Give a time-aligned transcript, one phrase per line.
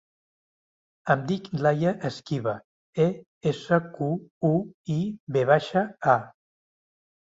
[1.15, 2.55] Em dic Laia Esquiva:
[3.05, 3.09] e,
[3.55, 4.11] essa, cu,
[4.53, 4.55] u,
[4.99, 5.01] i,
[5.39, 5.89] ve baixa,
[6.21, 6.23] a.